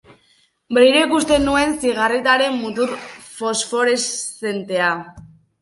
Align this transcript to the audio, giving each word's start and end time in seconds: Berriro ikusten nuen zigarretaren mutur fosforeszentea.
Berriro 0.77 1.01
ikusten 1.07 1.45
nuen 1.49 1.75
zigarretaren 1.83 2.57
mutur 2.63 2.97
fosforeszentea. 3.29 4.93